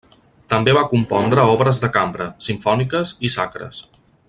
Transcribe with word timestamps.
També 0.53 0.71
va 0.77 0.83
compondre 0.93 1.43
obres 1.57 1.81
de 1.85 1.91
cambra, 1.99 2.29
simfòniques 2.47 3.13
i 3.29 3.33
sacres. 3.39 3.87